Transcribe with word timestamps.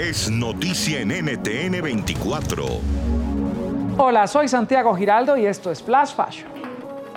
Es 0.00 0.30
noticia 0.30 1.00
en 1.00 1.08
NTN 1.10 1.82
24. 1.82 2.64
Hola, 3.98 4.26
soy 4.26 4.48
Santiago 4.48 4.96
Giraldo 4.96 5.36
y 5.36 5.44
esto 5.44 5.70
es 5.70 5.82
Flash 5.82 6.14
Fashion. 6.14 6.59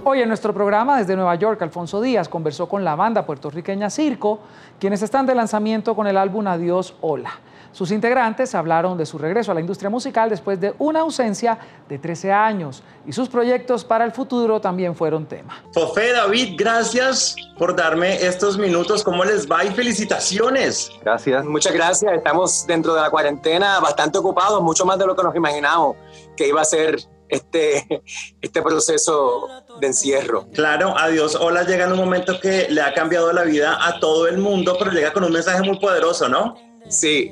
Hoy 0.05 0.21
en 0.21 0.27
nuestro 0.27 0.53
programa 0.53 0.97
desde 0.97 1.15
Nueva 1.15 1.35
York, 1.35 1.61
Alfonso 1.61 2.01
Díaz 2.01 2.27
conversó 2.27 2.67
con 2.67 2.83
la 2.83 2.93
banda 2.93 3.25
puertorriqueña 3.25 3.89
Circo, 3.89 4.39
quienes 4.77 5.01
están 5.01 5.25
de 5.25 5.33
lanzamiento 5.33 5.95
con 5.95 6.07
el 6.07 6.17
álbum 6.17 6.45
Adiós 6.45 6.93
Hola. 6.99 7.31
Sus 7.71 7.89
integrantes 7.89 8.53
hablaron 8.53 8.97
de 8.97 9.05
su 9.05 9.17
regreso 9.17 9.51
a 9.51 9.55
la 9.55 9.61
industria 9.61 9.89
musical 9.89 10.29
después 10.29 10.59
de 10.59 10.75
una 10.77 10.99
ausencia 10.99 11.57
de 11.87 11.97
13 11.99 12.33
años 12.33 12.83
y 13.05 13.13
sus 13.13 13.29
proyectos 13.29 13.85
para 13.85 14.03
el 14.03 14.11
futuro 14.11 14.59
también 14.59 14.93
fueron 14.93 15.25
tema. 15.25 15.63
Fofé, 15.73 16.11
David, 16.11 16.55
gracias 16.57 17.35
por 17.57 17.73
darme 17.73 18.15
estos 18.15 18.57
minutos. 18.57 19.03
¿Cómo 19.03 19.23
les 19.23 19.49
va? 19.49 19.63
Y 19.63 19.69
felicitaciones. 19.71 20.91
Gracias. 21.01 21.45
Muchas 21.45 21.73
gracias. 21.73 22.11
Estamos 22.11 22.67
dentro 22.67 22.93
de 22.93 23.01
la 23.01 23.09
cuarentena 23.09 23.79
bastante 23.79 24.17
ocupados, 24.17 24.61
mucho 24.61 24.85
más 24.85 24.99
de 24.99 25.07
lo 25.07 25.15
que 25.15 25.23
nos 25.23 25.35
imaginamos 25.35 25.95
que 26.35 26.49
iba 26.49 26.61
a 26.61 26.65
ser 26.65 26.97
este, 27.33 28.03
este 28.41 28.61
proceso 28.61 29.47
de 29.79 29.87
encierro. 29.87 30.47
Claro, 30.53 30.95
adiós. 30.97 31.35
Hola 31.35 31.63
llega 31.63 31.85
en 31.85 31.91
un 31.91 31.99
momento 31.99 32.39
que 32.39 32.67
le 32.69 32.81
ha 32.81 32.93
cambiado 32.93 33.31
la 33.33 33.43
vida 33.43 33.77
a 33.85 33.99
todo 33.99 34.27
el 34.27 34.37
mundo, 34.37 34.75
pero 34.77 34.91
llega 34.91 35.13
con 35.13 35.23
un 35.23 35.31
mensaje 35.31 35.61
muy 35.61 35.79
poderoso, 35.79 36.29
¿no? 36.29 36.55
Sí, 36.89 37.31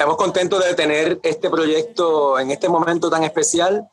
Estamos 0.00 0.16
contentos 0.16 0.64
de 0.64 0.72
tener 0.72 1.20
este 1.22 1.50
proyecto 1.50 2.38
en 2.38 2.50
este 2.50 2.70
momento 2.70 3.10
tan 3.10 3.22
especial, 3.22 3.86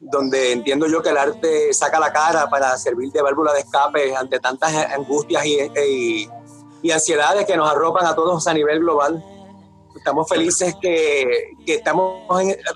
donde 0.00 0.50
entiendo 0.50 0.88
yo 0.88 1.00
que 1.00 1.10
el 1.10 1.16
arte 1.16 1.72
saca 1.72 2.00
la 2.00 2.12
cara 2.12 2.50
para 2.50 2.76
servir 2.76 3.12
de 3.12 3.22
válvula 3.22 3.52
de 3.52 3.60
escape 3.60 4.16
ante 4.16 4.40
tantas 4.40 4.74
angustias 4.74 5.46
y, 5.46 6.28
y, 6.82 6.90
ansiedades 6.90 7.46
que 7.46 7.56
nos 7.56 7.70
arropan 7.70 8.04
a 8.04 8.16
todos 8.16 8.48
a 8.48 8.52
nivel 8.52 8.80
global. 8.80 9.24
Estamos 9.96 10.28
felices 10.28 10.74
que, 10.80 11.52
que 11.64 11.76
estamos 11.76 12.26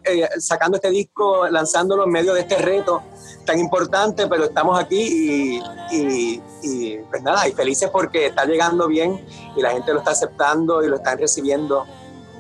eh, 0.05 0.29
sacando 0.39 0.77
este 0.77 0.91
disco, 0.91 1.49
lanzándolo 1.49 2.05
en 2.05 2.11
medio 2.11 2.33
de 2.35 2.41
este 2.41 2.57
reto 2.59 3.03
tan 3.45 3.59
importante, 3.59 4.27
pero 4.27 4.45
estamos 4.45 4.79
aquí 4.79 5.59
y, 5.91 6.41
y, 6.63 6.99
pues 7.11 7.23
nada, 7.23 7.49
y 7.49 7.53
felices 7.53 7.89
porque 7.91 8.27
está 8.27 8.45
llegando 8.45 8.87
bien 8.89 9.25
y 9.57 9.63
la 9.63 9.71
gente 9.71 9.93
lo 9.93 10.01
está 10.01 10.11
aceptando 10.11 10.83
y 10.83 10.89
lo 10.89 10.97
están 10.97 11.19
recibiendo 11.19 11.87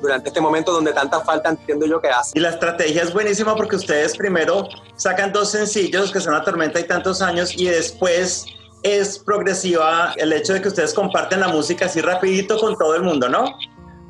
durante 0.01 0.29
este 0.29 0.41
momento 0.41 0.73
donde 0.73 0.93
tanta 0.93 1.21
falta 1.21 1.51
entiendo 1.51 1.87
yo 1.87 2.01
que 2.01 2.09
hace. 2.09 2.39
Y 2.39 2.41
la 2.41 2.51
estrategia 2.51 3.03
es 3.03 3.13
buenísima 3.13 3.57
porque 3.57 3.77
ustedes 3.77 4.17
primero 4.17 4.69
sacan 4.97 5.33
dos 5.33 5.51
sencillos 5.51 6.13
que 6.13 6.21
son 6.21 6.35
La 6.35 6.45
Tormenta 6.45 6.79
y 6.79 6.85
tantos 6.85 7.23
años 7.23 7.53
y 7.57 7.67
después 7.67 8.47
es 8.83 9.19
progresiva 9.19 10.15
el 10.17 10.33
hecho 10.33 10.53
de 10.53 10.63
que 10.63 10.69
ustedes 10.69 10.95
comparten 10.95 11.41
la 11.41 11.49
música 11.49 11.87
así 11.87 12.01
rapidito 12.01 12.59
con 12.59 12.77
todo 12.77 12.95
el 12.95 13.03
mundo, 13.03 13.29
¿no? 13.29 13.47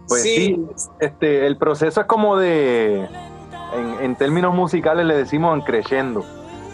Pues 0.09 0.23
sí, 0.23 0.67
este, 1.01 1.47
el 1.47 1.57
proceso 1.57 2.01
es 2.01 2.07
como 2.07 2.37
de, 2.37 3.01
en, 3.75 4.01
en, 4.01 4.17
términos 4.17 4.55
musicales 4.55 5.07
le 5.07 5.15
decimos 5.15 5.55
en 5.57 5.63
creyendo, 5.63 6.25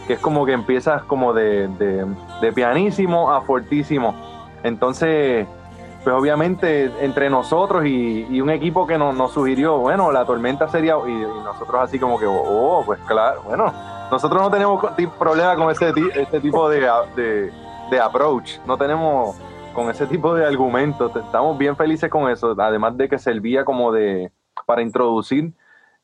que 0.06 0.14
es 0.14 0.20
como 0.20 0.46
que 0.46 0.52
empiezas 0.52 1.02
como 1.02 1.32
de, 1.32 1.68
de, 1.68 2.06
de 2.40 2.52
pianísimo 2.52 3.32
a 3.32 3.42
fortísimo. 3.42 4.14
Entonces, 4.62 5.46
pues 6.04 6.14
obviamente 6.14 6.92
entre 7.00 7.30
nosotros 7.30 7.84
y, 7.86 8.40
un 8.40 8.50
equipo 8.50 8.86
que 8.86 8.98
nos, 8.98 9.32
sugirió, 9.32 9.78
bueno, 9.78 10.12
la 10.12 10.26
tormenta 10.26 10.68
sería, 10.68 10.96
y, 11.06 11.12
nosotros 11.12 11.76
así 11.82 11.98
como 11.98 12.18
que, 12.18 12.26
oh, 12.28 12.82
pues 12.84 13.00
claro, 13.06 13.42
bueno, 13.44 13.72
nosotros 14.10 14.42
no 14.42 14.50
tenemos 14.50 14.84
problema 15.18 15.56
con 15.56 15.70
ese, 15.70 15.92
este 16.14 16.40
tipo 16.40 16.68
de, 16.68 16.86
de, 17.90 18.00
approach, 18.00 18.58
no 18.66 18.76
tenemos 18.76 19.34
con 19.74 19.90
ese 19.90 20.06
tipo 20.06 20.34
de 20.34 20.46
argumentos, 20.46 21.12
estamos 21.14 21.58
bien 21.58 21.76
felices 21.76 22.08
con 22.08 22.30
eso, 22.30 22.54
además 22.58 22.96
de 22.96 23.08
que 23.08 23.18
servía 23.18 23.64
como 23.64 23.92
de, 23.92 24.32
para 24.66 24.80
introducir 24.80 25.52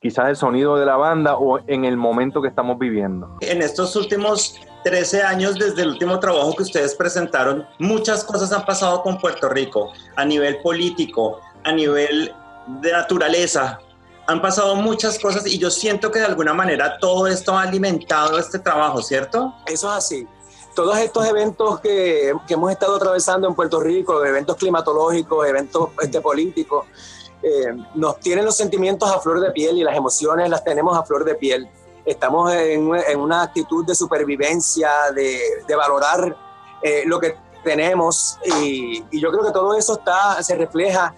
quizás 0.00 0.28
el 0.28 0.36
sonido 0.36 0.76
de 0.76 0.86
la 0.86 0.96
banda 0.96 1.36
o 1.36 1.60
en 1.66 1.84
el 1.84 1.96
momento 1.96 2.42
que 2.42 2.48
estamos 2.48 2.78
viviendo. 2.78 3.36
En 3.40 3.62
estos 3.62 3.94
últimos 3.96 4.58
13 4.84 5.22
años 5.22 5.56
desde 5.56 5.82
el 5.82 5.90
último 5.90 6.18
trabajo 6.18 6.54
que 6.54 6.62
ustedes 6.62 6.94
presentaron, 6.94 7.66
muchas 7.78 8.24
cosas 8.24 8.52
han 8.52 8.64
pasado 8.64 9.02
con 9.02 9.18
Puerto 9.18 9.48
Rico 9.48 9.92
a 10.16 10.24
nivel 10.24 10.58
político, 10.62 11.40
a 11.64 11.72
nivel 11.72 12.34
de 12.80 12.92
naturaleza. 12.92 13.78
Han 14.26 14.40
pasado 14.40 14.76
muchas 14.76 15.18
cosas 15.18 15.46
y 15.46 15.58
yo 15.58 15.70
siento 15.70 16.10
que 16.10 16.20
de 16.20 16.26
alguna 16.26 16.54
manera 16.54 16.98
todo 16.98 17.26
esto 17.26 17.56
ha 17.56 17.62
alimentado 17.62 18.38
este 18.38 18.58
trabajo, 18.58 19.02
¿cierto? 19.02 19.54
Eso 19.66 19.90
es 19.90 19.96
así. 19.96 20.28
Todos 20.74 20.98
estos 20.98 21.26
eventos 21.26 21.80
que, 21.80 22.32
que 22.46 22.54
hemos 22.54 22.70
estado 22.70 22.96
atravesando 22.96 23.48
en 23.48 23.54
Puerto 23.54 23.80
Rico, 23.80 24.24
eventos 24.24 24.56
climatológicos, 24.56 25.46
eventos 25.46 25.90
este, 26.00 26.20
políticos, 26.20 26.86
eh, 27.42 27.74
nos 27.94 28.20
tienen 28.20 28.44
los 28.44 28.56
sentimientos 28.56 29.10
a 29.10 29.18
flor 29.18 29.40
de 29.40 29.50
piel 29.50 29.78
y 29.78 29.82
las 29.82 29.96
emociones 29.96 30.50
las 30.50 30.62
tenemos 30.62 30.96
a 30.96 31.02
flor 31.04 31.24
de 31.24 31.34
piel. 31.34 31.68
Estamos 32.04 32.52
en, 32.52 32.90
una 33.18 33.42
actitud 33.42 33.84
de 33.86 33.94
supervivencia, 33.94 34.90
de, 35.14 35.74
valorar 35.74 36.36
eh, 36.82 37.02
lo 37.06 37.18
que 37.18 37.36
tenemos 37.62 38.38
y, 38.44 39.04
yo 39.18 39.30
creo 39.30 39.44
que 39.44 39.52
todo 39.52 39.74
eso 39.74 39.94
está, 39.94 40.42
se 40.42 40.56
refleja, 40.56 41.14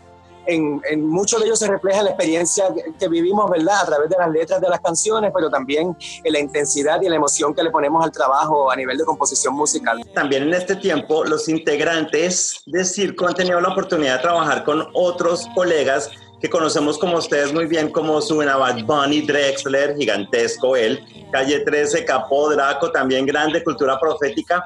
en, 0.46 0.80
en 0.90 1.06
mucho 1.06 1.38
de 1.38 1.46
ello 1.46 1.56
se 1.56 1.68
refleja 1.68 2.02
la 2.02 2.10
experiencia 2.10 2.66
que, 2.98 3.08
vivimos, 3.08 3.50
¿verdad? 3.50 3.82
A 3.82 3.86
través 3.86 4.10
de 4.10 4.16
las 4.18 4.30
letras 4.30 4.60
de 4.60 4.68
las 4.68 4.80
canciones, 4.80 5.30
pero 5.34 5.50
también 5.50 5.96
en 6.24 6.32
la 6.32 6.40
intensidad 6.40 7.00
y 7.02 7.08
la 7.08 7.16
emoción 7.16 7.54
que 7.54 7.62
le 7.62 7.70
ponemos 7.70 8.04
al 8.04 8.12
trabajo 8.12 8.70
a 8.70 8.76
nivel 8.76 8.96
de 8.96 9.04
composición 9.04 9.54
musical. 9.54 10.02
También 10.14 10.44
en 10.44 10.54
este 10.54 10.76
tiempo 10.76 11.24
los 11.24 11.48
integrantes 11.48 12.62
de 12.66 12.84
Circo 12.84 13.26
han 13.26 13.34
tenido 13.34 13.60
la 13.60 13.68
oportunidad 13.68 14.16
de 14.16 14.22
trabajar 14.22 14.64
con 14.64 14.86
otros 14.94 15.46
colegas 15.54 16.10
que 16.42 16.50
conocemos 16.50 16.98
como 16.98 17.18
ustedes 17.18 17.54
muy 17.54 17.66
bien, 17.66 17.88
como 17.88 18.20
suben 18.20 18.48
a 18.48 18.56
Bad 18.56 18.84
Bunny, 18.84 19.22
Drexler, 19.22 19.96
gigantesco 19.96 20.74
él, 20.74 21.00
Calle 21.30 21.60
13, 21.60 22.04
Capó, 22.04 22.50
Draco, 22.50 22.90
también 22.90 23.24
grande, 23.24 23.62
cultura 23.62 23.98
profética. 24.00 24.64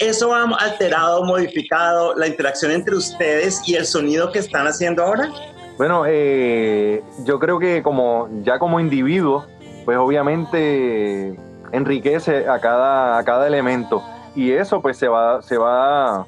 ¿Eso 0.00 0.34
ha 0.34 0.42
alterado, 0.42 1.24
modificado 1.24 2.14
la 2.16 2.26
interacción 2.26 2.72
entre 2.72 2.96
ustedes 2.96 3.62
y 3.68 3.76
el 3.76 3.86
sonido 3.86 4.32
que 4.32 4.40
están 4.40 4.66
haciendo 4.66 5.04
ahora? 5.04 5.30
Bueno, 5.78 6.02
eh, 6.08 7.02
yo 7.24 7.38
creo 7.38 7.60
que 7.60 7.84
como 7.84 8.28
ya 8.42 8.58
como 8.58 8.80
individuo, 8.80 9.46
pues 9.84 9.96
obviamente 9.98 11.38
enriquece 11.70 12.48
a 12.48 12.58
cada, 12.58 13.18
a 13.18 13.24
cada 13.24 13.46
elemento 13.46 14.02
y 14.34 14.52
eso 14.52 14.80
pues 14.82 14.96
se 14.96 15.08
va, 15.08 15.40
se 15.42 15.56
va 15.56 16.26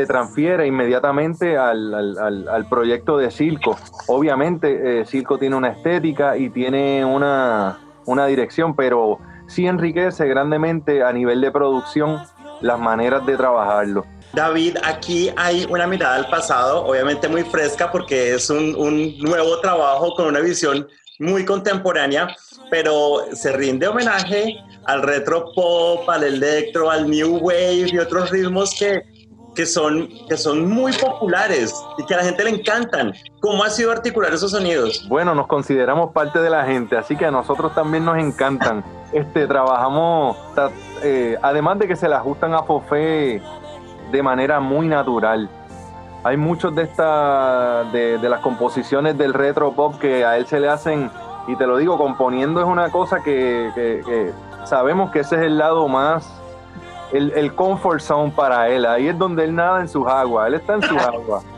se 0.00 0.06
transfiere 0.06 0.66
inmediatamente 0.66 1.58
al, 1.58 2.66
proyecto 2.70 3.18
de 3.18 3.30
Circo. 3.30 3.78
Obviamente, 4.06 5.00
eh, 5.00 5.04
Circo 5.04 5.36
tiene 5.38 5.56
una 5.56 5.68
estética 5.68 6.38
y 6.38 6.48
tiene 6.48 7.04
una, 7.04 7.78
dirección, 8.26 8.74
pero 8.74 9.18
sí 9.46 9.66
enriquece 9.66 10.26
grandemente 10.26 11.02
a 11.02 11.12
nivel 11.12 11.42
de 11.42 11.50
producción 11.50 12.18
las 12.62 12.78
maneras 12.78 13.26
de 13.26 13.36
trabajarlo. 13.36 14.06
David, 14.32 14.78
aquí 14.82 15.30
hay 15.36 15.66
una 15.68 15.86
mirada 15.86 16.16
al 16.16 16.28
pasado, 16.30 16.86
obviamente 16.86 17.28
muy 17.28 17.42
fresca 17.42 17.92
porque 17.92 18.34
es 18.34 18.48
un, 18.48 18.74
un 18.76 19.18
nuevo 19.18 19.60
trabajo 19.60 20.14
con 20.14 20.26
una 20.26 20.40
visión 20.40 20.86
muy 21.18 21.44
contemporánea, 21.44 22.34
pero 22.70 23.26
se 23.34 23.52
rinde 23.52 23.86
homenaje 23.86 24.56
al 24.86 25.02
retro 25.02 25.52
pop, 25.54 26.08
al 26.08 26.24
electro, 26.24 26.90
al 26.90 27.08
new 27.08 27.36
wave 27.38 27.86
y 27.92 27.98
otros 27.98 28.30
ritmos 28.30 28.74
que 28.78 29.02
que 29.54 29.66
son, 29.66 30.08
que 30.28 30.36
son 30.36 30.68
muy 30.68 30.92
populares 30.92 31.74
y 31.98 32.04
que 32.04 32.14
a 32.14 32.18
la 32.18 32.24
gente 32.24 32.44
le 32.44 32.50
encantan. 32.50 33.12
¿Cómo 33.40 33.64
ha 33.64 33.70
sido 33.70 33.90
articular 33.90 34.32
esos 34.32 34.52
sonidos? 34.52 35.06
Bueno, 35.08 35.34
nos 35.34 35.46
consideramos 35.46 36.12
parte 36.12 36.40
de 36.40 36.50
la 36.50 36.64
gente, 36.64 36.96
así 36.96 37.16
que 37.16 37.26
a 37.26 37.30
nosotros 37.30 37.74
también 37.74 38.04
nos 38.04 38.18
encantan. 38.18 38.84
Este, 39.12 39.46
trabajamos, 39.46 40.36
eh, 41.02 41.36
además 41.42 41.78
de 41.78 41.88
que 41.88 41.96
se 41.96 42.08
le 42.08 42.14
ajustan 42.14 42.54
a 42.54 42.62
Fofé 42.62 43.42
de 44.12 44.22
manera 44.22 44.60
muy 44.60 44.86
natural. 44.86 45.48
Hay 46.22 46.36
muchos 46.36 46.74
de, 46.74 46.82
esta, 46.82 47.84
de, 47.92 48.18
las 48.28 48.40
composiciones 48.40 49.16
del 49.16 49.32
retro 49.32 49.72
pop 49.72 49.98
que 49.98 50.24
a 50.24 50.36
él 50.36 50.46
se 50.46 50.60
le 50.60 50.68
hacen, 50.68 51.10
y 51.48 51.56
te 51.56 51.66
lo 51.66 51.78
digo, 51.78 51.96
componiendo 51.96 52.60
es 52.60 52.66
una 52.66 52.90
cosa 52.90 53.22
que, 53.22 53.72
que 53.74 54.32
sabemos 54.64 55.10
que 55.10 55.20
ese 55.20 55.36
es 55.36 55.42
el 55.42 55.56
lado 55.56 55.88
más 55.88 56.40
el, 57.12 57.54
comfort 57.54 58.00
zone 58.00 58.32
para 58.34 58.68
él. 58.68 58.86
Ahí 58.86 59.08
es 59.08 59.18
donde 59.18 59.44
él 59.44 59.54
nada 59.54 59.80
en 59.80 59.88
sus 59.88 60.06
aguas. 60.06 60.48
Él 60.48 60.54
está 60.54 60.74
en 60.74 60.82
sus 60.82 60.96
aguas. 60.98 61.44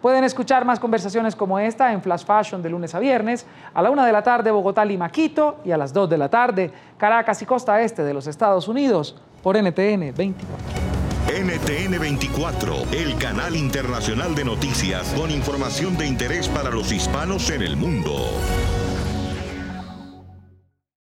Pueden 0.00 0.24
escuchar 0.24 0.64
más 0.64 0.80
conversaciones 0.80 1.36
como 1.36 1.58
esta 1.58 1.92
en 1.92 2.00
Flash 2.00 2.24
Fashion 2.24 2.62
de 2.62 2.70
lunes 2.70 2.94
a 2.94 2.98
viernes, 2.98 3.46
a 3.74 3.82
la 3.82 3.90
una 3.90 4.06
de 4.06 4.12
la 4.12 4.22
tarde 4.22 4.50
Bogotá, 4.50 4.82
Lima, 4.82 5.10
Quito 5.10 5.58
y 5.62 5.72
a 5.72 5.76
las 5.76 5.92
2 5.92 6.08
de 6.08 6.16
la 6.16 6.30
tarde 6.30 6.72
Caracas 6.96 7.42
y 7.42 7.46
Costa 7.46 7.82
Este 7.82 8.02
de 8.02 8.14
los 8.14 8.26
Estados 8.26 8.66
Unidos 8.66 9.14
por 9.42 9.56
NTN 9.56 10.14
24. 10.16 10.90
NTN 11.28 12.00
24, 12.00 12.74
el 12.92 13.16
canal 13.18 13.54
internacional 13.54 14.34
de 14.34 14.44
noticias 14.44 15.14
con 15.14 15.30
información 15.30 15.96
de 15.98 16.06
interés 16.06 16.48
para 16.48 16.70
los 16.70 16.90
hispanos 16.90 17.50
en 17.50 17.62
el 17.62 17.76
mundo. 17.76 18.10